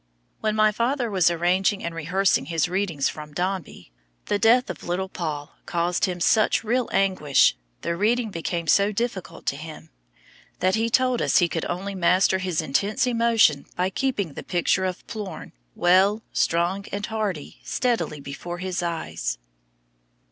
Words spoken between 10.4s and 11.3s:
that he told